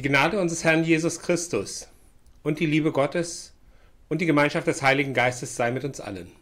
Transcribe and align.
Die 0.00 0.08
Gnade 0.08 0.40
unseres 0.40 0.64
Herrn 0.64 0.82
Jesus 0.82 1.20
Christus 1.20 1.86
und 2.42 2.58
die 2.58 2.64
Liebe 2.64 2.90
Gottes 2.90 3.52
und 4.08 4.22
die 4.22 4.26
Gemeinschaft 4.26 4.66
des 4.66 4.80
Heiligen 4.80 5.12
Geistes 5.12 5.56
sei 5.56 5.70
mit 5.72 5.84
uns 5.84 6.00
allen. 6.00 6.32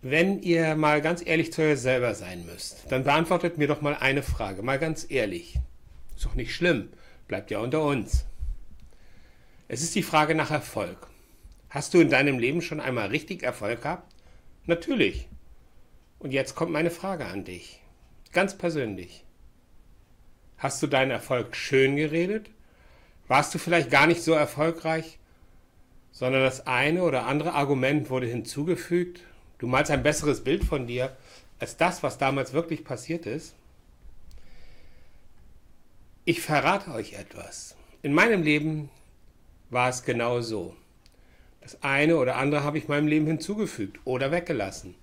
Wenn 0.00 0.40
ihr 0.40 0.76
mal 0.76 1.02
ganz 1.02 1.20
ehrlich 1.26 1.52
zu 1.52 1.62
euch 1.62 1.80
selber 1.80 2.14
sein 2.14 2.46
müsst, 2.46 2.84
dann 2.90 3.02
beantwortet 3.02 3.58
mir 3.58 3.66
doch 3.66 3.80
mal 3.80 3.96
eine 3.96 4.22
Frage, 4.22 4.62
mal 4.62 4.78
ganz 4.78 5.10
ehrlich. 5.10 5.58
Ist 6.14 6.26
doch 6.26 6.36
nicht 6.36 6.54
schlimm, 6.54 6.90
bleibt 7.26 7.50
ja 7.50 7.58
unter 7.58 7.82
uns. 7.82 8.24
Es 9.66 9.82
ist 9.82 9.96
die 9.96 10.04
Frage 10.04 10.36
nach 10.36 10.52
Erfolg. 10.52 11.08
Hast 11.70 11.92
du 11.92 11.98
in 11.98 12.08
deinem 12.08 12.38
Leben 12.38 12.62
schon 12.62 12.78
einmal 12.78 13.08
richtig 13.08 13.42
Erfolg 13.42 13.82
gehabt? 13.82 14.14
Natürlich. 14.66 15.26
Und 16.20 16.30
jetzt 16.30 16.54
kommt 16.54 16.70
meine 16.70 16.92
Frage 16.92 17.26
an 17.26 17.42
dich. 17.42 17.80
Ganz 18.30 18.56
persönlich. 18.56 19.24
Hast 20.58 20.82
du 20.82 20.88
deinen 20.88 21.12
Erfolg 21.12 21.54
schön 21.54 21.96
geredet? 21.96 22.50
Warst 23.28 23.54
du 23.54 23.58
vielleicht 23.58 23.90
gar 23.90 24.06
nicht 24.08 24.22
so 24.22 24.32
erfolgreich, 24.32 25.18
sondern 26.10 26.42
das 26.42 26.66
eine 26.66 27.04
oder 27.04 27.26
andere 27.26 27.52
Argument 27.52 28.10
wurde 28.10 28.26
hinzugefügt? 28.26 29.22
Du 29.58 29.68
malst 29.68 29.92
ein 29.92 30.02
besseres 30.02 30.42
Bild 30.42 30.64
von 30.64 30.86
dir 30.86 31.16
als 31.60 31.76
das, 31.76 32.02
was 32.02 32.18
damals 32.18 32.52
wirklich 32.52 32.84
passiert 32.84 33.26
ist? 33.26 33.54
Ich 36.24 36.40
verrate 36.40 36.92
euch 36.92 37.14
etwas. 37.14 37.76
In 38.02 38.12
meinem 38.12 38.42
Leben 38.42 38.90
war 39.70 39.88
es 39.88 40.04
genau 40.04 40.40
so. 40.40 40.76
Das 41.60 41.82
eine 41.82 42.16
oder 42.16 42.36
andere 42.36 42.64
habe 42.64 42.78
ich 42.78 42.88
meinem 42.88 43.08
Leben 43.08 43.26
hinzugefügt 43.26 44.00
oder 44.04 44.30
weggelassen. 44.30 44.94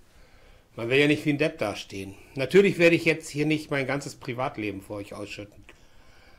Man 0.75 0.89
will 0.89 0.97
ja 0.97 1.07
nicht 1.07 1.25
wie 1.25 1.29
ein 1.29 1.37
Depp 1.37 1.57
dastehen. 1.57 2.15
Natürlich 2.35 2.77
werde 2.77 2.95
ich 2.95 3.05
jetzt 3.05 3.29
hier 3.29 3.45
nicht 3.45 3.71
mein 3.71 3.87
ganzes 3.87 4.15
Privatleben 4.15 4.81
vor 4.81 4.97
euch 4.97 5.13
ausschütten. 5.13 5.63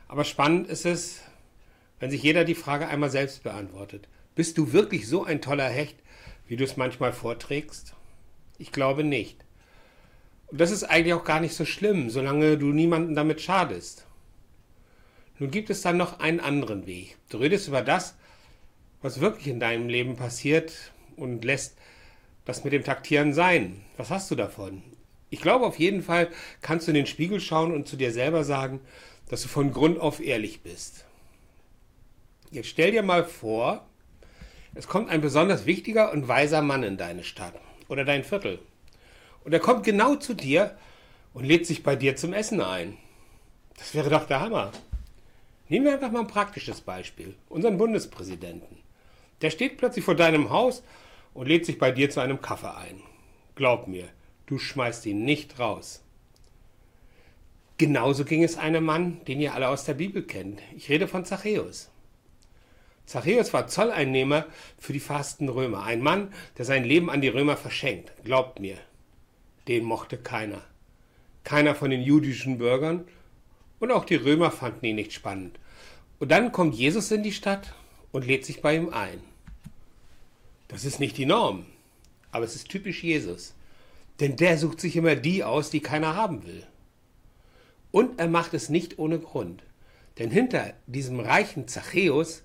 Aber 0.07 0.23
spannend 0.23 0.67
ist 0.67 0.85
es, 0.85 1.21
wenn 1.99 2.11
sich 2.11 2.21
jeder 2.21 2.43
die 2.43 2.55
Frage 2.55 2.87
einmal 2.87 3.09
selbst 3.09 3.43
beantwortet. 3.43 4.07
Bist 4.35 4.57
du 4.57 4.73
wirklich 4.73 5.07
so 5.07 5.23
ein 5.23 5.41
toller 5.41 5.67
Hecht, 5.67 5.95
wie 6.47 6.55
du 6.55 6.63
es 6.63 6.77
manchmal 6.77 7.13
vorträgst? 7.13 7.95
Ich 8.59 8.71
glaube 8.71 9.03
nicht. 9.03 9.43
Und 10.47 10.61
das 10.61 10.71
ist 10.71 10.83
eigentlich 10.83 11.13
auch 11.13 11.23
gar 11.23 11.39
nicht 11.39 11.55
so 11.55 11.65
schlimm, 11.65 12.09
solange 12.09 12.57
du 12.57 12.67
niemanden 12.67 13.15
damit 13.15 13.41
schadest. 13.41 14.05
Nun 15.39 15.51
gibt 15.51 15.69
es 15.69 15.81
dann 15.81 15.97
noch 15.97 16.19
einen 16.19 16.39
anderen 16.39 16.85
Weg. 16.85 17.17
Du 17.29 17.37
redest 17.37 17.67
über 17.67 17.81
das, 17.81 18.15
was 19.01 19.19
wirklich 19.19 19.47
in 19.47 19.59
deinem 19.59 19.89
Leben 19.89 20.15
passiert 20.15 20.73
und 21.15 21.43
lässt 21.43 21.77
das 22.47 22.63
mit 22.63 22.71
dem 22.71 22.83
Taktieren 22.83 23.33
sein. 23.33 23.81
Was 23.97 24.09
hast 24.09 24.31
du 24.31 24.35
davon? 24.35 24.81
Ich 25.29 25.41
glaube, 25.41 25.65
auf 25.65 25.77
jeden 25.77 26.01
Fall 26.01 26.29
kannst 26.61 26.87
du 26.87 26.91
in 26.91 26.95
den 26.95 27.05
Spiegel 27.05 27.41
schauen 27.41 27.73
und 27.73 27.87
zu 27.87 27.97
dir 27.97 28.13
selber 28.13 28.45
sagen, 28.45 28.79
dass 29.27 29.41
du 29.41 29.49
von 29.49 29.73
Grund 29.73 29.99
auf 29.99 30.21
ehrlich 30.21 30.61
bist. 30.61 31.03
Jetzt 32.49 32.69
stell 32.69 32.91
dir 32.91 33.03
mal 33.03 33.25
vor, 33.25 33.85
es 34.73 34.87
kommt 34.87 35.09
ein 35.09 35.19
besonders 35.19 35.65
wichtiger 35.65 36.13
und 36.13 36.29
weiser 36.29 36.61
Mann 36.61 36.83
in 36.83 36.95
deine 36.95 37.25
Stadt 37.25 37.53
oder 37.89 38.05
dein 38.05 38.23
Viertel. 38.23 38.59
Und 39.43 39.51
er 39.51 39.59
kommt 39.59 39.83
genau 39.83 40.15
zu 40.15 40.33
dir 40.33 40.77
und 41.33 41.43
lädt 41.43 41.67
sich 41.67 41.83
bei 41.83 41.97
dir 41.97 42.15
zum 42.15 42.31
Essen 42.31 42.61
ein. 42.61 42.97
Das 43.77 43.93
wäre 43.93 44.09
doch 44.09 44.25
der 44.25 44.39
Hammer. 44.39 44.71
Nehmen 45.67 45.85
wir 45.85 45.93
einfach 45.93 46.11
mal 46.11 46.21
ein 46.21 46.27
praktisches 46.27 46.79
Beispiel. 46.79 47.35
Unseren 47.49 47.77
Bundespräsidenten. 47.77 48.77
Der 49.41 49.49
steht 49.49 49.77
plötzlich 49.77 50.05
vor 50.05 50.15
deinem 50.15 50.49
Haus 50.49 50.81
und 51.37 51.47
lädt 51.47 51.67
sich 51.67 51.77
bei 51.77 51.91
dir 51.91 52.09
zu 52.09 52.19
einem 52.19 52.41
Kaffee 52.41 52.75
ein. 52.75 52.99
Glaub 53.53 53.87
mir, 53.87 54.09
du 54.47 54.57
schmeißt 54.57 55.05
ihn 55.05 55.23
nicht 55.23 55.59
raus. 55.59 56.03
Genauso 57.77 58.25
ging 58.25 58.43
es 58.43 58.57
einem 58.57 58.83
Mann, 58.83 59.23
den 59.25 59.39
ihr 59.39 59.53
alle 59.53 59.69
aus 59.69 59.85
der 59.85 59.93
Bibel 59.93 60.23
kennt. 60.23 60.63
Ich 60.75 60.89
rede 60.89 61.07
von 61.07 61.25
Zachäus. 61.25 61.91
Zachäus 63.05 63.53
war 63.53 63.67
Zolleinnehmer 63.67 64.47
für 64.79 64.93
die 64.93 64.99
fasten 64.99 65.47
Römer. 65.47 65.83
Ein 65.83 66.01
Mann, 66.01 66.33
der 66.57 66.65
sein 66.65 66.83
Leben 66.83 67.11
an 67.11 67.21
die 67.21 67.27
Römer 67.27 67.55
verschenkt. 67.55 68.11
Glaubt 68.23 68.59
mir, 68.59 68.77
den 69.67 69.83
mochte 69.83 70.17
keiner. 70.17 70.63
Keiner 71.43 71.75
von 71.75 71.91
den 71.91 72.01
jüdischen 72.01 72.57
Bürgern 72.57 73.07
und 73.77 73.91
auch 73.91 74.05
die 74.05 74.15
Römer 74.15 74.49
fanden 74.49 74.87
ihn 74.87 74.95
nicht 74.95 75.13
spannend. 75.13 75.59
Und 76.17 76.31
dann 76.31 76.51
kommt 76.51 76.73
Jesus 76.73 77.11
in 77.11 77.21
die 77.21 77.31
Stadt 77.31 77.75
und 78.11 78.25
lädt 78.25 78.43
sich 78.43 78.63
bei 78.63 78.75
ihm 78.75 78.89
ein. 78.89 79.21
Das 80.67 80.85
ist 80.85 80.99
nicht 80.99 81.17
die 81.17 81.25
Norm, 81.25 81.65
aber 82.31 82.45
es 82.45 82.55
ist 82.55 82.69
typisch 82.69 83.03
Jesus. 83.03 83.53
Denn 84.19 84.35
der 84.35 84.57
sucht 84.57 84.81
sich 84.81 84.95
immer 84.95 85.15
die 85.15 85.43
aus, 85.43 85.69
die 85.69 85.79
keiner 85.79 86.15
haben 86.15 86.45
will. 86.45 86.63
Und 87.91 88.19
er 88.19 88.27
macht 88.27 88.53
es 88.53 88.69
nicht 88.69 88.99
ohne 88.99 89.19
Grund. 89.19 89.63
Denn 90.17 90.31
hinter 90.31 90.73
diesem 90.87 91.19
reichen 91.19 91.67
Zachäus 91.67 92.43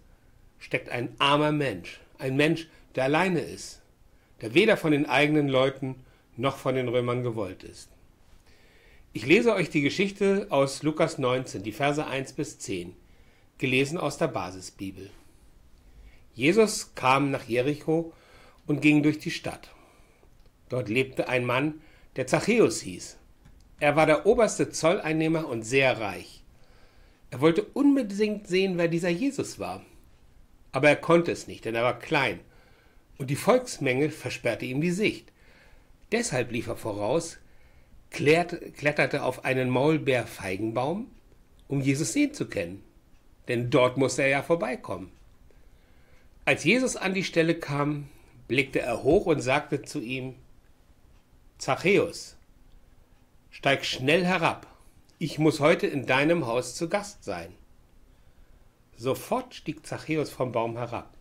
steckt 0.58 0.90
ein 0.90 1.14
armer 1.18 1.52
Mensch. 1.52 2.00
Ein 2.18 2.36
Mensch, 2.36 2.68
der 2.94 3.04
alleine 3.04 3.40
ist. 3.40 3.80
Der 4.40 4.54
weder 4.54 4.76
von 4.76 4.92
den 4.92 5.06
eigenen 5.06 5.48
Leuten 5.48 5.96
noch 6.36 6.58
von 6.58 6.74
den 6.74 6.88
Römern 6.88 7.22
gewollt 7.22 7.64
ist. 7.64 7.88
Ich 9.12 9.26
lese 9.26 9.54
euch 9.54 9.68
die 9.68 9.82
Geschichte 9.82 10.46
aus 10.50 10.82
Lukas 10.82 11.18
19, 11.18 11.62
die 11.62 11.72
Verse 11.72 12.06
1 12.06 12.32
bis 12.32 12.58
10, 12.58 12.94
gelesen 13.58 13.98
aus 13.98 14.16
der 14.16 14.28
Basisbibel. 14.28 15.10
Jesus 16.34 16.94
kam 16.94 17.30
nach 17.30 17.44
Jericho 17.44 18.12
und 18.66 18.80
ging 18.80 19.02
durch 19.02 19.18
die 19.18 19.30
Stadt. 19.30 19.70
Dort 20.68 20.88
lebte 20.88 21.28
ein 21.28 21.44
Mann, 21.44 21.80
der 22.16 22.26
Zachäus 22.26 22.80
hieß. 22.80 23.18
Er 23.80 23.96
war 23.96 24.06
der 24.06 24.26
oberste 24.26 24.70
Zolleinnehmer 24.70 25.46
und 25.46 25.62
sehr 25.62 26.00
reich. 26.00 26.42
Er 27.30 27.40
wollte 27.40 27.64
unbedingt 27.64 28.46
sehen, 28.46 28.78
wer 28.78 28.88
dieser 28.88 29.08
Jesus 29.08 29.58
war. 29.58 29.84
Aber 30.70 30.88
er 30.88 30.96
konnte 30.96 31.32
es 31.32 31.46
nicht, 31.46 31.64
denn 31.64 31.74
er 31.74 31.82
war 31.82 31.98
klein, 31.98 32.40
und 33.18 33.28
die 33.28 33.36
Volksmenge 33.36 34.10
versperrte 34.10 34.64
ihm 34.64 34.80
die 34.80 34.90
Sicht. 34.90 35.32
Deshalb 36.12 36.50
lief 36.52 36.66
er 36.66 36.76
voraus, 36.76 37.38
kletterte 38.10 39.22
auf 39.22 39.44
einen 39.44 39.70
Maulbeerfeigenbaum, 39.70 41.10
um 41.68 41.80
Jesus 41.80 42.12
sehen 42.12 42.34
zu 42.34 42.48
können. 42.48 42.82
Denn 43.48 43.70
dort 43.70 43.96
musste 43.96 44.22
er 44.22 44.28
ja 44.28 44.42
vorbeikommen. 44.42 45.10
Als 46.44 46.64
Jesus 46.64 46.96
an 46.96 47.14
die 47.14 47.22
Stelle 47.22 47.54
kam, 47.54 48.08
blickte 48.48 48.80
er 48.80 49.04
hoch 49.04 49.26
und 49.26 49.40
sagte 49.40 49.82
zu 49.82 50.00
ihm, 50.00 50.34
Zachäus, 51.58 52.36
steig 53.50 53.84
schnell 53.84 54.24
herab, 54.24 54.66
ich 55.20 55.38
muss 55.38 55.60
heute 55.60 55.86
in 55.86 56.04
deinem 56.04 56.46
Haus 56.46 56.74
zu 56.74 56.88
Gast 56.88 57.22
sein. 57.22 57.54
Sofort 58.96 59.54
stieg 59.54 59.86
Zachäus 59.86 60.30
vom 60.30 60.50
Baum 60.50 60.76
herab. 60.76 61.14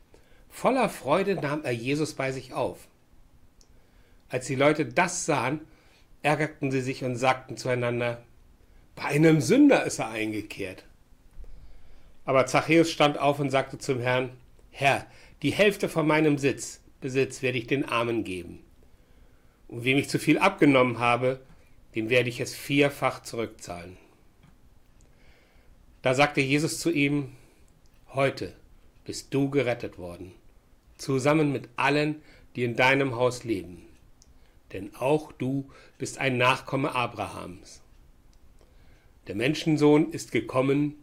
Voller 0.49 0.89
Freude 0.89 1.35
nahm 1.35 1.63
er 1.63 1.71
Jesus 1.71 2.15
bei 2.15 2.31
sich 2.31 2.53
auf. 2.53 2.87
Als 4.27 4.47
die 4.47 4.55
Leute 4.55 4.85
das 4.85 5.27
sahen, 5.27 5.61
ärgerten 6.23 6.71
sie 6.71 6.81
sich 6.81 7.03
und 7.03 7.15
sagten 7.15 7.57
zueinander, 7.57 8.23
bei 8.95 9.03
einem 9.03 9.39
Sünder 9.39 9.83
ist 9.83 9.99
er 9.99 10.09
eingekehrt. 10.09 10.83
Aber 12.25 12.47
Zachäus 12.47 12.89
stand 12.89 13.19
auf 13.19 13.39
und 13.39 13.51
sagte 13.51 13.77
zum 13.77 13.99
Herrn, 13.99 14.31
Herr, 14.71 15.05
die 15.41 15.51
Hälfte 15.51 15.89
von 15.89 16.07
meinem 16.07 16.37
Sitz, 16.37 16.81
Besitz 17.01 17.41
werde 17.41 17.57
ich 17.57 17.67
den 17.67 17.85
Armen 17.85 18.23
geben. 18.23 18.59
Und 19.67 19.83
wem 19.83 19.97
ich 19.97 20.09
zu 20.09 20.19
viel 20.19 20.37
abgenommen 20.37 20.99
habe, 20.99 21.41
dem 21.95 22.09
werde 22.09 22.29
ich 22.29 22.39
es 22.39 22.55
vierfach 22.55 23.23
zurückzahlen. 23.23 23.97
Da 26.01 26.13
sagte 26.13 26.41
Jesus 26.41 26.79
zu 26.79 26.91
ihm, 26.91 27.29
Heute 28.13 28.53
bist 29.05 29.33
du 29.33 29.49
gerettet 29.49 29.97
worden, 29.97 30.33
zusammen 30.97 31.51
mit 31.51 31.69
allen, 31.77 32.21
die 32.55 32.63
in 32.63 32.75
deinem 32.75 33.15
Haus 33.15 33.43
leben. 33.43 33.83
Denn 34.73 34.93
auch 34.95 35.31
du 35.31 35.69
bist 35.97 36.17
ein 36.17 36.37
Nachkomme 36.37 36.93
Abrahams. 36.93 37.81
Der 39.27 39.35
Menschensohn 39.35 40.11
ist 40.11 40.31
gekommen, 40.31 40.95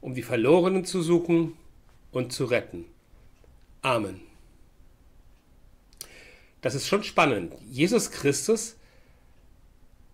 um 0.00 0.14
die 0.14 0.22
Verlorenen 0.22 0.84
zu 0.84 1.02
suchen 1.02 1.54
und 2.10 2.32
zu 2.32 2.44
retten. 2.44 2.84
Amen. 3.82 4.20
Das 6.60 6.76
ist 6.76 6.86
schon 6.86 7.02
spannend. 7.02 7.52
Jesus 7.68 8.12
Christus 8.12 8.76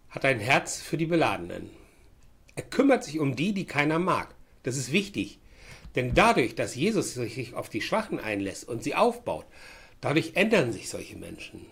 hat 0.08 0.24
ein 0.24 0.40
Herz 0.40 0.80
für 0.80 0.96
die 0.96 1.06
Beladenen. 1.06 1.68
Er 2.56 2.62
kümmert 2.62 3.04
sich 3.04 3.18
um 3.20 3.36
die, 3.36 3.52
die 3.52 3.66
keiner 3.66 3.98
mag. 3.98 4.34
Das 4.62 4.78
ist 4.78 4.90
wichtig. 4.90 5.38
Denn 5.94 6.14
dadurch, 6.14 6.54
dass 6.54 6.74
Jesus 6.74 7.12
sich 7.12 7.52
auf 7.52 7.68
die 7.68 7.82
Schwachen 7.82 8.18
einlässt 8.18 8.66
und 8.66 8.82
sie 8.82 8.94
aufbaut, 8.94 9.44
dadurch 10.00 10.32
ändern 10.34 10.72
sich 10.72 10.88
solche 10.88 11.16
Menschen. 11.16 11.66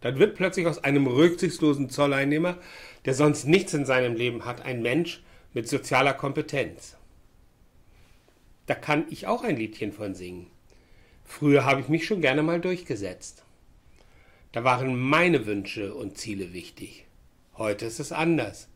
Dann 0.00 0.18
wird 0.18 0.36
plötzlich 0.36 0.66
aus 0.66 0.82
einem 0.82 1.08
rücksichtslosen 1.08 1.90
Zolleinnehmer, 1.90 2.58
der 3.04 3.14
sonst 3.14 3.46
nichts 3.46 3.74
in 3.74 3.84
seinem 3.84 4.14
Leben 4.14 4.44
hat, 4.44 4.62
ein 4.62 4.82
Mensch 4.82 5.22
mit 5.52 5.68
sozialer 5.68 6.14
Kompetenz. 6.14 6.96
Da 8.66 8.76
kann 8.76 9.06
ich 9.10 9.26
auch 9.26 9.42
ein 9.42 9.56
Liedchen 9.56 9.92
von 9.92 10.14
singen. 10.14 10.46
Früher 11.30 11.64
habe 11.64 11.80
ich 11.80 11.88
mich 11.88 12.06
schon 12.06 12.20
gerne 12.20 12.42
mal 12.42 12.60
durchgesetzt. 12.60 13.44
Da 14.50 14.64
waren 14.64 14.98
meine 14.98 15.46
Wünsche 15.46 15.94
und 15.94 16.18
Ziele 16.18 16.52
wichtig. 16.52 17.06
Heute 17.56 17.86
ist 17.86 18.00
es 18.00 18.10
anders. 18.10 18.68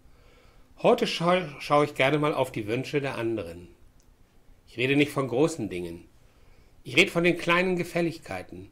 Heute 0.78 1.08
schaue 1.08 1.52
schau 1.58 1.82
ich 1.82 1.96
gerne 1.96 2.16
mal 2.16 2.32
auf 2.32 2.52
die 2.52 2.68
Wünsche 2.68 3.00
der 3.00 3.18
anderen. 3.18 3.68
Ich 4.68 4.76
rede 4.78 4.94
nicht 4.94 5.10
von 5.10 5.26
großen 5.26 5.68
Dingen. 5.68 6.04
Ich 6.84 6.96
rede 6.96 7.10
von 7.10 7.24
den 7.24 7.36
kleinen 7.36 7.74
Gefälligkeiten. 7.74 8.68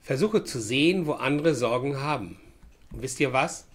Versuche 0.00 0.42
zu 0.42 0.60
sehen, 0.60 1.06
wo 1.06 1.12
andere 1.12 1.54
Sorgen 1.54 2.00
haben. 2.00 2.40
Und 2.92 3.00
wisst 3.00 3.20
ihr 3.20 3.32
was? 3.32 3.68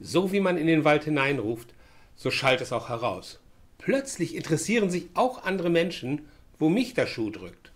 So 0.00 0.32
wie 0.32 0.40
man 0.40 0.58
in 0.58 0.66
den 0.66 0.84
Wald 0.84 1.04
hineinruft, 1.04 1.72
so 2.14 2.30
schallt 2.30 2.60
es 2.60 2.72
auch 2.72 2.90
heraus. 2.90 3.40
Plötzlich 3.78 4.36
interessieren 4.36 4.90
sich 4.90 5.06
auch 5.14 5.44
andere 5.44 5.70
Menschen, 5.70 6.28
wo 6.58 6.68
mich 6.68 6.92
der 6.92 7.06
Schuh 7.06 7.30
drückt. 7.30 7.72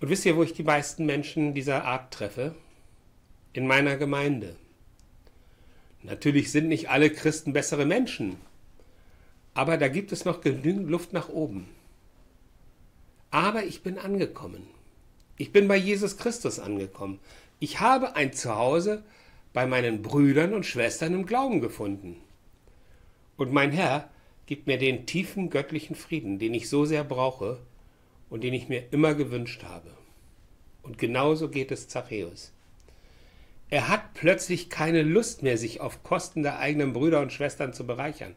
Und 0.00 0.10
wisst 0.10 0.26
ihr, 0.26 0.36
wo 0.36 0.42
ich 0.42 0.52
die 0.52 0.62
meisten 0.62 1.06
Menschen 1.06 1.54
dieser 1.54 1.84
Art 1.84 2.12
treffe? 2.12 2.54
In 3.52 3.66
meiner 3.66 3.96
Gemeinde. 3.96 4.56
Natürlich 6.02 6.52
sind 6.52 6.68
nicht 6.68 6.90
alle 6.90 7.10
Christen 7.10 7.52
bessere 7.52 7.86
Menschen, 7.86 8.36
aber 9.54 9.78
da 9.78 9.88
gibt 9.88 10.12
es 10.12 10.24
noch 10.24 10.42
genügend 10.42 10.90
Luft 10.90 11.12
nach 11.12 11.30
oben. 11.30 11.66
Aber 13.30 13.64
ich 13.64 13.82
bin 13.82 13.98
angekommen. 13.98 14.66
Ich 15.38 15.50
bin 15.50 15.66
bei 15.66 15.76
Jesus 15.76 16.18
Christus 16.18 16.60
angekommen. 16.60 17.18
Ich 17.58 17.80
habe 17.80 18.14
ein 18.16 18.32
Zuhause 18.32 19.02
bei 19.52 19.66
meinen 19.66 20.02
Brüdern 20.02 20.52
und 20.52 20.66
Schwestern 20.66 21.14
im 21.14 21.26
Glauben 21.26 21.60
gefunden. 21.60 22.16
Und 23.36 23.52
mein 23.52 23.72
Herr 23.72 24.10
gibt 24.44 24.66
mir 24.66 24.78
den 24.78 25.06
tiefen 25.06 25.50
göttlichen 25.50 25.96
Frieden, 25.96 26.38
den 26.38 26.54
ich 26.54 26.68
so 26.68 26.84
sehr 26.84 27.02
brauche 27.02 27.58
und 28.28 28.44
den 28.44 28.54
ich 28.54 28.68
mir 28.68 28.84
immer 28.90 29.14
gewünscht 29.14 29.64
habe. 29.64 29.90
Und 30.82 30.98
genauso 30.98 31.48
geht 31.48 31.70
es 31.70 31.88
Zachäus. 31.88 32.52
Er 33.68 33.88
hat 33.88 34.14
plötzlich 34.14 34.70
keine 34.70 35.02
Lust 35.02 35.42
mehr, 35.42 35.58
sich 35.58 35.80
auf 35.80 36.02
Kosten 36.02 36.42
der 36.42 36.58
eigenen 36.58 36.92
Brüder 36.92 37.20
und 37.20 37.32
Schwestern 37.32 37.72
zu 37.72 37.86
bereichern. 37.86 38.36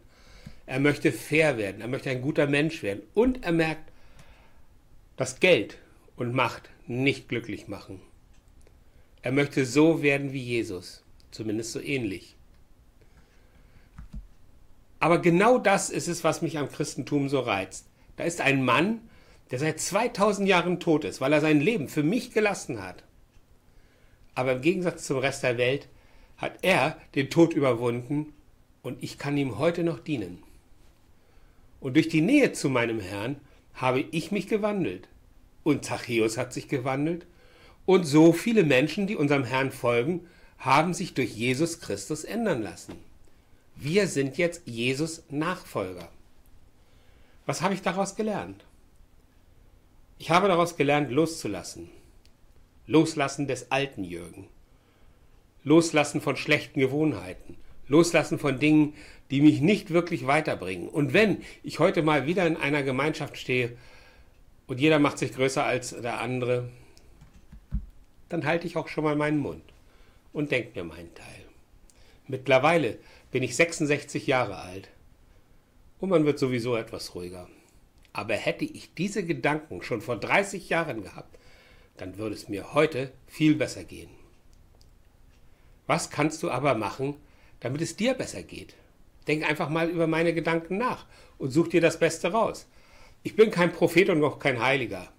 Er 0.66 0.80
möchte 0.80 1.12
fair 1.12 1.58
werden, 1.58 1.82
er 1.82 1.88
möchte 1.88 2.10
ein 2.10 2.22
guter 2.22 2.48
Mensch 2.48 2.84
werden 2.84 3.04
und 3.14 3.44
er 3.44 3.52
merkt, 3.52 3.92
dass 5.18 5.40
Geld 5.40 5.78
und 6.16 6.34
Macht 6.34 6.70
nicht 6.88 7.30
glücklich 7.30 7.68
machen. 7.68 8.02
Er 9.22 9.32
möchte 9.32 9.66
so 9.66 10.02
werden 10.02 10.32
wie 10.32 10.42
Jesus, 10.42 11.04
zumindest 11.32 11.72
so 11.74 11.80
ähnlich. 11.80 12.36
Aber 15.00 15.20
genau 15.20 15.58
das 15.58 15.90
ist 15.90 16.08
es, 16.08 16.24
was 16.24 16.42
mich 16.42 16.58
am 16.58 16.70
Christentum 16.70 17.30
so 17.30 17.40
reizt. 17.40 17.88
Da 18.18 18.24
ist 18.24 18.42
ein 18.42 18.64
Mann, 18.64 19.02
der 19.52 19.60
seit 19.60 19.80
2000 19.80 20.48
Jahren 20.48 20.80
tot 20.80 21.04
ist, 21.04 21.22
weil 21.22 21.34
er 21.34 21.42
sein 21.42 21.62
Leben 21.62 21.90
für 21.90 22.04
mich 22.04 22.32
gelassen 22.32 22.82
hat. 22.82 23.04
Aber 24.36 24.54
im 24.54 24.62
Gegensatz 24.62 25.06
zum 25.06 25.18
Rest 25.18 25.44
der 25.44 25.58
Welt 25.58 25.88
hat 26.38 26.60
er 26.62 26.98
den 27.16 27.30
Tod 27.30 27.54
überwunden 27.54 28.34
und 28.82 29.04
ich 29.04 29.18
kann 29.18 29.38
ihm 29.38 29.58
heute 29.58 29.84
noch 29.84 30.00
dienen. 30.00 30.44
Und 31.80 31.96
durch 31.96 32.10
die 32.10 32.22
Nähe 32.22 32.54
zu 32.54 32.70
meinem 32.70 33.00
Herrn 33.00 33.38
habe 33.74 34.02
ich 34.12 34.32
mich 34.32 34.48
gewandelt. 34.48 35.08
Und 35.64 35.86
Zachäus 35.86 36.38
hat 36.38 36.54
sich 36.54 36.68
gewandelt. 36.68 37.26
Und 37.86 38.04
so 38.04 38.34
viele 38.34 38.64
Menschen, 38.64 39.08
die 39.08 39.16
unserem 39.16 39.44
Herrn 39.44 39.72
folgen, 39.72 40.28
haben 40.58 40.94
sich 40.94 41.14
durch 41.14 41.32
Jesus 41.32 41.80
Christus 41.80 42.24
ändern 42.24 42.62
lassen. 42.62 42.96
Wir 43.76 44.08
sind 44.08 44.38
jetzt 44.38 44.64
Jesus 44.66 45.24
Nachfolger. 45.30 46.10
Was 47.46 47.62
habe 47.62 47.74
ich 47.74 47.82
daraus 47.82 48.16
gelernt? 48.16 48.66
Ich 50.22 50.30
habe 50.32 50.50
daraus 50.50 50.76
gelernt, 50.76 51.12
loszulassen. 51.12 51.90
Loslassen 52.86 53.48
des 53.48 53.72
alten 53.72 54.04
Jürgen. 54.04 54.50
Loslassen 55.64 56.20
von 56.20 56.36
schlechten 56.36 56.82
Gewohnheiten. 56.82 57.56
Loslassen 57.88 58.38
von 58.38 58.60
Dingen, 58.60 58.96
die 59.32 59.40
mich 59.40 59.62
nicht 59.62 59.92
wirklich 59.92 60.28
weiterbringen. 60.28 60.90
Und 60.90 61.14
wenn 61.14 61.42
ich 61.64 61.80
heute 61.80 62.04
mal 62.04 62.26
wieder 62.28 62.46
in 62.46 62.58
einer 62.58 62.84
Gemeinschaft 62.84 63.38
stehe 63.38 63.78
und 64.68 64.82
jeder 64.82 65.00
macht 65.00 65.20
sich 65.20 65.34
größer 65.34 65.64
als 65.64 65.92
der 66.02 66.20
andere, 66.20 66.70
dann 68.28 68.46
halte 68.46 68.68
ich 68.68 68.76
auch 68.76 68.90
schon 68.90 69.06
mal 69.06 69.16
meinen 69.16 69.40
Mund 69.40 69.64
und 70.34 70.52
denke 70.52 70.78
mir 70.78 70.84
meinen 70.84 71.16
Teil. 71.16 71.46
Mittlerweile 72.28 72.98
bin 73.32 73.42
ich 73.42 73.56
66 73.56 74.28
Jahre 74.28 74.58
alt 74.58 74.90
und 76.00 76.10
man 76.10 76.26
wird 76.26 76.40
sowieso 76.40 76.76
etwas 76.76 77.16
ruhiger. 77.16 77.48
Aber 78.14 78.34
hätte 78.34 78.66
ich 78.66 78.94
diese 78.94 79.24
Gedanken 79.24 79.82
schon 79.82 80.02
vor 80.02 80.18
30 80.18 80.70
Jahren 80.70 81.04
gehabt, 81.04 81.38
dann 81.98 82.18
würde 82.18 82.36
es 82.36 82.50
mir 82.50 82.74
heute 82.74 83.12
viel 83.28 83.56
besser 83.56 83.84
gehen. 83.84 84.10
Was 85.86 86.10
kannst 86.10 86.44
du 86.44 86.50
aber 86.50 86.76
machen, 86.76 87.16
damit 87.60 87.82
es 87.82 87.96
dir 87.96 88.14
besser 88.14 88.44
geht? 88.44 88.76
Denk 89.28 89.48
einfach 89.48 89.70
mal 89.70 89.90
über 89.90 90.08
meine 90.08 90.34
Gedanken 90.34 90.78
nach 90.78 91.06
und 91.38 91.52
such 91.52 91.68
dir 91.68 91.82
das 91.82 92.00
Beste 92.00 92.32
raus. 92.32 92.68
Ich 93.22 93.36
bin 93.36 93.52
kein 93.52 93.72
Prophet 93.74 94.10
und 94.10 94.20
noch 94.20 94.40
kein 94.40 94.62
Heiliger. 94.62 95.12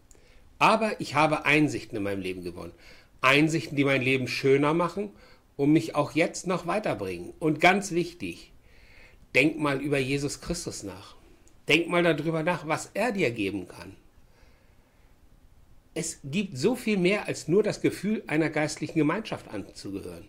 Aber 0.59 1.01
ich 1.01 1.15
habe 1.15 1.45
Einsichten 1.45 1.97
in 1.97 2.03
meinem 2.03 2.21
Leben 2.21 2.43
gewonnen. 2.43 2.73
Einsichten, 3.21 3.77
die 3.77 3.85
mein 3.85 4.03
Leben 4.03 4.29
schöner 4.29 4.75
machen 4.75 5.11
und 5.57 5.73
mich 5.73 5.95
auch 5.95 6.13
jetzt 6.13 6.47
noch 6.47 6.67
weiterbringen. 6.67 7.35
Und 7.39 7.61
ganz 7.61 7.93
wichtig, 7.93 8.53
denk 9.35 9.59
mal 9.59 9.81
über 9.81 9.99
Jesus 9.99 10.41
Christus 10.41 10.83
nach. 10.83 11.17
Denk 11.71 11.89
mal 11.89 12.03
darüber 12.03 12.43
nach, 12.43 12.67
was 12.67 12.91
er 12.95 13.13
dir 13.13 13.31
geben 13.31 13.69
kann. 13.69 13.95
Es 15.95 16.19
gibt 16.25 16.59
so 16.59 16.75
viel 16.75 16.97
mehr 16.97 17.29
als 17.29 17.47
nur 17.47 17.63
das 17.63 17.81
Gefühl, 17.81 18.25
einer 18.27 18.51
geistlichen 18.51 18.99
Gemeinschaft 18.99 19.47
anzugehören. 19.49 20.27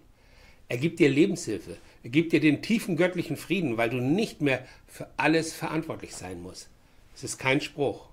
Er 0.69 0.77
gibt 0.77 0.99
dir 0.99 1.09
Lebenshilfe, 1.09 1.77
er 2.03 2.09
gibt 2.11 2.31
dir 2.31 2.41
den 2.41 2.61
tiefen 2.61 2.95
göttlichen 2.95 3.37
Frieden, 3.37 3.77
weil 3.77 3.89
du 3.89 3.97
nicht 3.97 4.41
mehr 4.41 4.63
für 4.87 5.07
alles 5.17 5.51
verantwortlich 5.51 6.15
sein 6.15 6.43
musst. 6.43 6.69
Es 7.15 7.23
ist 7.23 7.39
kein 7.39 7.59
Spruch. 7.59 8.09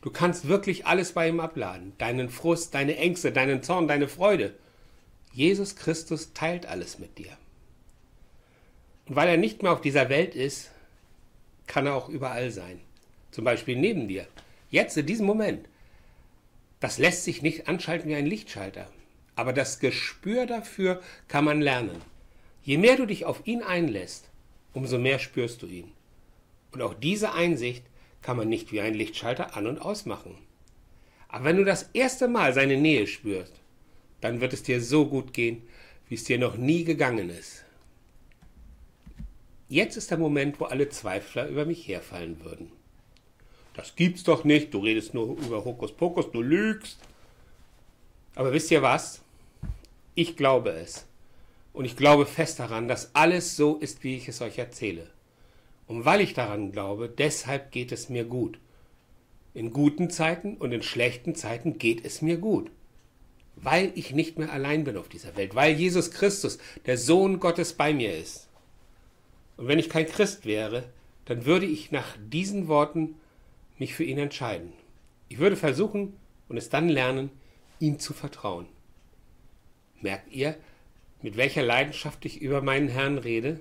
Du 0.00 0.10
kannst 0.10 0.46
wirklich 0.46 0.86
alles 0.86 1.10
bei 1.12 1.28
ihm 1.28 1.40
abladen. 1.40 1.92
Deinen 1.98 2.28
Frust, 2.28 2.72
deine 2.72 2.96
Ängste, 2.98 3.32
deinen 3.32 3.64
Zorn, 3.64 3.88
deine 3.88 4.06
Freude. 4.06 4.54
Jesus 5.32 5.74
Christus 5.74 6.34
teilt 6.34 6.66
alles 6.66 7.00
mit 7.00 7.18
dir. 7.18 7.36
Und 9.06 9.16
weil 9.16 9.28
er 9.28 9.38
nicht 9.38 9.64
mehr 9.64 9.72
auf 9.72 9.80
dieser 9.80 10.08
Welt 10.08 10.36
ist, 10.36 10.70
kann 11.66 11.86
er 11.86 11.94
auch 11.94 12.08
überall 12.08 12.50
sein. 12.50 12.80
Zum 13.30 13.44
Beispiel 13.44 13.76
neben 13.76 14.08
dir. 14.08 14.26
Jetzt, 14.70 14.96
in 14.96 15.06
diesem 15.06 15.26
Moment. 15.26 15.68
Das 16.80 16.98
lässt 16.98 17.24
sich 17.24 17.42
nicht 17.42 17.68
anschalten 17.68 18.08
wie 18.08 18.14
ein 18.14 18.26
Lichtschalter. 18.26 18.88
Aber 19.36 19.52
das 19.52 19.80
Gespür 19.80 20.46
dafür 20.46 21.02
kann 21.28 21.44
man 21.44 21.60
lernen. 21.60 22.00
Je 22.62 22.78
mehr 22.78 22.96
du 22.96 23.06
dich 23.06 23.24
auf 23.24 23.46
ihn 23.46 23.62
einlässt, 23.62 24.30
umso 24.72 24.98
mehr 24.98 25.18
spürst 25.18 25.62
du 25.62 25.66
ihn. 25.66 25.92
Und 26.72 26.82
auch 26.82 26.94
diese 26.94 27.32
Einsicht 27.32 27.84
kann 28.22 28.36
man 28.36 28.48
nicht 28.48 28.72
wie 28.72 28.80
ein 28.80 28.94
Lichtschalter 28.94 29.56
an 29.56 29.66
und 29.66 29.78
ausmachen. 29.78 30.36
Aber 31.28 31.44
wenn 31.44 31.56
du 31.56 31.64
das 31.64 31.90
erste 31.92 32.28
Mal 32.28 32.54
seine 32.54 32.76
Nähe 32.76 33.06
spürst, 33.06 33.60
dann 34.20 34.40
wird 34.40 34.52
es 34.52 34.62
dir 34.62 34.80
so 34.80 35.06
gut 35.06 35.32
gehen, 35.32 35.62
wie 36.08 36.14
es 36.14 36.24
dir 36.24 36.38
noch 36.38 36.56
nie 36.56 36.84
gegangen 36.84 37.28
ist. 37.28 37.63
Jetzt 39.74 39.96
ist 39.96 40.12
der 40.12 40.18
Moment, 40.18 40.60
wo 40.60 40.66
alle 40.66 40.88
Zweifler 40.88 41.48
über 41.48 41.64
mich 41.64 41.88
herfallen 41.88 42.44
würden. 42.44 42.70
Das 43.74 43.96
gibt's 43.96 44.22
doch 44.22 44.44
nicht, 44.44 44.72
du 44.72 44.78
redest 44.78 45.14
nur 45.14 45.36
über 45.36 45.64
Hokuspokus, 45.64 46.30
du 46.30 46.42
lügst. 46.42 46.96
Aber 48.36 48.52
wisst 48.52 48.70
ihr 48.70 48.82
was? 48.82 49.20
Ich 50.14 50.36
glaube 50.36 50.70
es. 50.70 51.06
Und 51.72 51.86
ich 51.86 51.96
glaube 51.96 52.24
fest 52.24 52.60
daran, 52.60 52.86
dass 52.86 53.16
alles 53.16 53.56
so 53.56 53.74
ist, 53.74 54.04
wie 54.04 54.16
ich 54.16 54.28
es 54.28 54.40
euch 54.42 54.58
erzähle. 54.58 55.10
Und 55.88 56.04
weil 56.04 56.20
ich 56.20 56.34
daran 56.34 56.70
glaube, 56.70 57.08
deshalb 57.08 57.72
geht 57.72 57.90
es 57.90 58.08
mir 58.08 58.26
gut. 58.26 58.60
In 59.54 59.72
guten 59.72 60.08
Zeiten 60.08 60.56
und 60.56 60.70
in 60.70 60.84
schlechten 60.84 61.34
Zeiten 61.34 61.78
geht 61.78 62.04
es 62.04 62.22
mir 62.22 62.36
gut. 62.36 62.70
Weil 63.56 63.90
ich 63.96 64.12
nicht 64.12 64.38
mehr 64.38 64.52
allein 64.52 64.84
bin 64.84 64.96
auf 64.96 65.08
dieser 65.08 65.36
Welt, 65.36 65.56
weil 65.56 65.74
Jesus 65.74 66.12
Christus, 66.12 66.58
der 66.86 66.96
Sohn 66.96 67.40
Gottes, 67.40 67.72
bei 67.72 67.92
mir 67.92 68.16
ist. 68.16 68.46
Und 69.56 69.68
wenn 69.68 69.78
ich 69.78 69.88
kein 69.88 70.06
Christ 70.06 70.46
wäre, 70.46 70.84
dann 71.24 71.44
würde 71.44 71.66
ich 71.66 71.90
nach 71.90 72.16
diesen 72.18 72.68
Worten 72.68 73.16
mich 73.78 73.94
für 73.94 74.04
ihn 74.04 74.18
entscheiden. 74.18 74.72
Ich 75.28 75.38
würde 75.38 75.56
versuchen 75.56 76.16
und 76.48 76.56
es 76.56 76.68
dann 76.68 76.88
lernen, 76.88 77.30
ihm 77.80 77.98
zu 77.98 78.12
vertrauen. 78.12 78.66
Merkt 80.00 80.32
ihr, 80.32 80.56
mit 81.22 81.36
welcher 81.36 81.62
Leidenschaft 81.62 82.24
ich 82.24 82.40
über 82.42 82.60
meinen 82.60 82.88
Herrn 82.88 83.18
rede? 83.18 83.60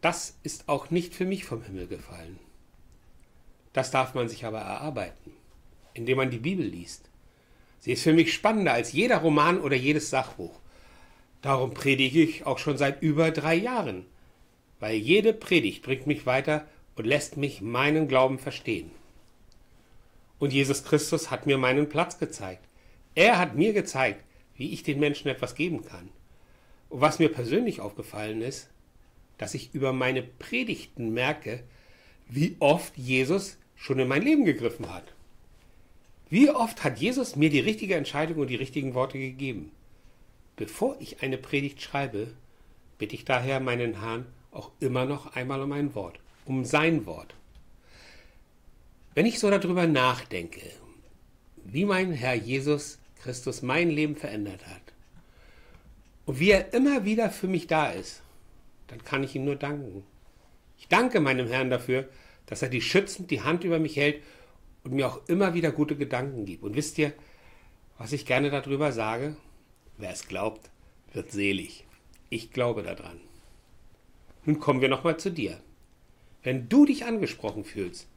Das 0.00 0.38
ist 0.42 0.68
auch 0.68 0.90
nicht 0.90 1.14
für 1.14 1.24
mich 1.24 1.44
vom 1.44 1.62
Himmel 1.62 1.86
gefallen. 1.86 2.38
Das 3.72 3.90
darf 3.90 4.14
man 4.14 4.28
sich 4.28 4.44
aber 4.44 4.58
erarbeiten, 4.58 5.32
indem 5.94 6.16
man 6.16 6.30
die 6.30 6.38
Bibel 6.38 6.64
liest. 6.66 7.08
Sie 7.78 7.92
ist 7.92 8.02
für 8.02 8.12
mich 8.12 8.34
spannender 8.34 8.72
als 8.72 8.92
jeder 8.92 9.18
Roman 9.18 9.60
oder 9.60 9.76
jedes 9.76 10.10
Sachbuch. 10.10 10.59
Darum 11.42 11.72
predige 11.72 12.22
ich 12.22 12.46
auch 12.46 12.58
schon 12.58 12.76
seit 12.76 13.02
über 13.02 13.30
drei 13.30 13.54
Jahren, 13.54 14.04
weil 14.78 14.96
jede 14.96 15.32
Predigt 15.32 15.82
bringt 15.82 16.06
mich 16.06 16.26
weiter 16.26 16.66
und 16.96 17.06
lässt 17.06 17.36
mich 17.36 17.62
meinen 17.62 18.08
Glauben 18.08 18.38
verstehen. 18.38 18.90
Und 20.38 20.52
Jesus 20.52 20.84
Christus 20.84 21.30
hat 21.30 21.46
mir 21.46 21.58
meinen 21.58 21.88
Platz 21.88 22.18
gezeigt. 22.18 22.64
Er 23.14 23.38
hat 23.38 23.54
mir 23.54 23.72
gezeigt, 23.72 24.24
wie 24.56 24.72
ich 24.72 24.82
den 24.82 24.98
Menschen 24.98 25.28
etwas 25.28 25.54
geben 25.54 25.84
kann. 25.84 26.08
Und 26.88 27.00
was 27.00 27.18
mir 27.18 27.30
persönlich 27.30 27.80
aufgefallen 27.80 28.42
ist, 28.42 28.68
dass 29.38 29.54
ich 29.54 29.74
über 29.74 29.92
meine 29.92 30.22
Predigten 30.22 31.14
merke, 31.14 31.62
wie 32.28 32.56
oft 32.58 32.96
Jesus 32.96 33.56
schon 33.76 33.98
in 33.98 34.08
mein 34.08 34.22
Leben 34.22 34.44
gegriffen 34.44 34.92
hat. 34.92 35.14
Wie 36.28 36.50
oft 36.50 36.84
hat 36.84 36.98
Jesus 36.98 37.36
mir 37.36 37.50
die 37.50 37.60
richtige 37.60 37.96
Entscheidung 37.96 38.38
und 38.38 38.48
die 38.48 38.56
richtigen 38.56 38.94
Worte 38.94 39.18
gegeben? 39.18 39.72
Bevor 40.60 40.98
ich 41.00 41.22
eine 41.22 41.38
Predigt 41.38 41.80
schreibe, 41.80 42.34
bitte 42.98 43.14
ich 43.14 43.24
daher 43.24 43.60
meinen 43.60 43.98
Herrn 44.02 44.26
auch 44.50 44.72
immer 44.78 45.06
noch 45.06 45.34
einmal 45.34 45.62
um 45.62 45.72
ein 45.72 45.94
Wort, 45.94 46.20
um 46.44 46.66
sein 46.66 47.06
Wort. 47.06 47.34
Wenn 49.14 49.24
ich 49.24 49.38
so 49.38 49.48
darüber 49.48 49.86
nachdenke, 49.86 50.60
wie 51.64 51.86
mein 51.86 52.12
Herr 52.12 52.34
Jesus 52.34 52.98
Christus 53.22 53.62
mein 53.62 53.88
Leben 53.88 54.16
verändert 54.16 54.66
hat 54.66 54.82
und 56.26 56.38
wie 56.40 56.50
er 56.50 56.74
immer 56.74 57.06
wieder 57.06 57.30
für 57.30 57.48
mich 57.48 57.66
da 57.66 57.90
ist, 57.90 58.20
dann 58.88 59.02
kann 59.02 59.24
ich 59.24 59.34
ihm 59.34 59.46
nur 59.46 59.56
danken. 59.56 60.04
Ich 60.76 60.88
danke 60.88 61.20
meinem 61.20 61.46
Herrn 61.46 61.70
dafür, 61.70 62.06
dass 62.44 62.60
er 62.60 62.68
die 62.68 62.82
schützend 62.82 63.30
die 63.30 63.40
Hand 63.40 63.64
über 63.64 63.78
mich 63.78 63.96
hält 63.96 64.22
und 64.84 64.92
mir 64.92 65.08
auch 65.08 65.26
immer 65.26 65.54
wieder 65.54 65.72
gute 65.72 65.96
Gedanken 65.96 66.44
gibt. 66.44 66.62
Und 66.62 66.76
wisst 66.76 66.98
ihr, 66.98 67.14
was 67.96 68.12
ich 68.12 68.26
gerne 68.26 68.50
darüber 68.50 68.92
sage? 68.92 69.36
Wer 70.00 70.10
es 70.10 70.26
glaubt, 70.26 70.70
wird 71.12 71.30
selig. 71.30 71.84
Ich 72.30 72.52
glaube 72.52 72.82
daran. 72.82 73.20
Nun 74.46 74.58
kommen 74.58 74.80
wir 74.80 74.88
nochmal 74.88 75.18
zu 75.18 75.30
dir. 75.30 75.60
Wenn 76.42 76.70
du 76.70 76.86
dich 76.86 77.04
angesprochen 77.04 77.64
fühlst, 77.64 78.08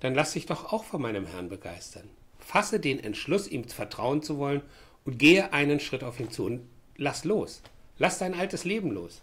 dann 0.00 0.14
lass 0.14 0.34
dich 0.34 0.44
doch 0.44 0.70
auch 0.72 0.84
von 0.84 1.00
meinem 1.00 1.26
Herrn 1.26 1.48
begeistern. 1.48 2.08
Fasse 2.38 2.78
den 2.78 3.02
Entschluss, 3.02 3.48
ihm 3.48 3.64
vertrauen 3.64 4.22
zu 4.22 4.36
wollen 4.36 4.60
und 5.06 5.18
gehe 5.18 5.52
einen 5.54 5.80
Schritt 5.80 6.04
auf 6.04 6.20
ihn 6.20 6.30
zu 6.30 6.44
und 6.44 6.68
lass 6.96 7.24
los. 7.24 7.62
Lass 7.98 8.18
dein 8.18 8.34
altes 8.34 8.64
Leben 8.64 8.90
los. 8.90 9.22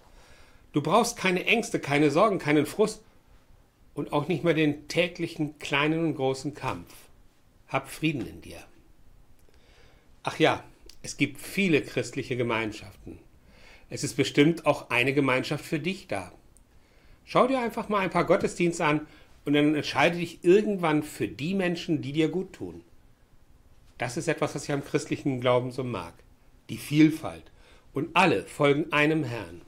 Du 0.74 0.82
brauchst 0.82 1.18
keine 1.18 1.46
Ängste, 1.46 1.80
keine 1.80 2.10
Sorgen, 2.10 2.40
keinen 2.40 2.66
Frust 2.66 3.04
und 3.94 4.12
auch 4.12 4.28
nicht 4.28 4.44
mehr 4.44 4.54
den 4.56 4.88
täglichen 4.88 5.60
kleinen 5.60 6.04
und 6.04 6.16
großen 6.16 6.56
Kampf. 6.56 6.92
Hab 7.68 7.90
Frieden 7.90 8.26
in 8.26 8.42
dir. 8.42 8.58
Ach 10.24 10.40
ja, 10.40 10.64
es 11.02 11.18
gibt 11.18 11.40
viele 11.40 11.82
christliche 11.82 12.36
Gemeinschaften. 12.36 13.20
Es 13.90 14.04
ist 14.04 14.16
bestimmt 14.16 14.66
auch 14.66 14.90
eine 14.90 15.14
Gemeinschaft 15.14 15.66
für 15.66 15.80
dich 15.80 16.08
da. 16.08 16.32
Schau 17.26 17.48
dir 17.48 17.60
einfach 17.60 17.90
mal 17.90 18.00
ein 18.00 18.10
paar 18.10 18.26
Gottesdienste 18.26 18.86
an 18.86 19.08
und 19.46 19.54
dann 19.54 19.76
entscheide 19.76 20.18
dich 20.18 20.44
irgendwann 20.44 21.04
für 21.04 21.28
die 21.28 21.54
Menschen, 21.54 22.02
die 22.02 22.12
dir 22.12 22.30
gut 22.30 22.54
tun. 22.54 22.82
Das 23.98 24.18
ist 24.18 24.28
etwas, 24.28 24.56
was 24.56 24.66
ich 24.66 24.72
am 24.72 24.84
christlichen 24.84 25.42
Glauben 25.42 25.72
so 25.72 25.84
mag. 25.84 26.14
Die 26.70 26.78
Vielfalt. 26.78 27.44
Und 27.94 28.10
alle 28.16 28.44
folgen 28.44 28.92
einem 28.92 29.24
Herrn. 29.24 29.62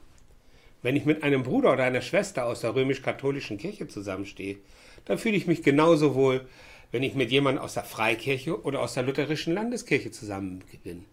Wenn 0.82 0.96
ich 0.96 1.04
mit 1.04 1.22
einem 1.22 1.42
Bruder 1.42 1.72
oder 1.72 1.84
einer 1.84 2.00
Schwester 2.00 2.46
aus 2.46 2.60
der 2.60 2.74
römisch-katholischen 2.74 3.58
Kirche 3.58 3.88
zusammenstehe, 3.88 4.58
dann 5.04 5.18
fühle 5.18 5.36
ich 5.36 5.46
mich 5.46 5.62
genauso 5.62 6.14
wohl, 6.14 6.46
wenn 6.90 7.02
ich 7.02 7.14
mit 7.14 7.30
jemandem 7.30 7.64
aus 7.64 7.74
der 7.74 7.84
Freikirche 7.84 8.62
oder 8.62 8.80
aus 8.80 8.94
der 8.94 9.02
lutherischen 9.02 9.54
Landeskirche 9.54 10.10
zusammen 10.10 10.62
bin. 10.84 11.04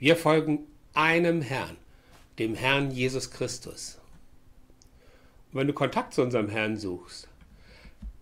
Wir 0.00 0.16
folgen 0.16 0.66
einem 0.94 1.42
Herrn, 1.42 1.76
dem 2.38 2.54
Herrn 2.54 2.90
Jesus 2.90 3.30
Christus. 3.30 3.98
Und 5.52 5.60
wenn 5.60 5.66
du 5.66 5.74
Kontakt 5.74 6.14
zu 6.14 6.22
unserem 6.22 6.48
Herrn 6.48 6.78
suchst, 6.78 7.28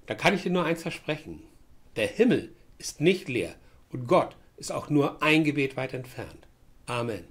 dann 0.06 0.16
kann 0.16 0.34
ich 0.34 0.42
dir 0.42 0.50
nur 0.50 0.64
eins 0.64 0.82
versprechen. 0.82 1.40
Der 1.94 2.08
Himmel 2.08 2.52
ist 2.78 3.00
nicht 3.00 3.28
leer 3.28 3.54
und 3.90 4.08
Gott 4.08 4.34
ist 4.56 4.72
auch 4.72 4.90
nur 4.90 5.22
ein 5.22 5.44
Gebet 5.44 5.76
weit 5.76 5.94
entfernt. 5.94 6.48
Amen. 6.86 7.24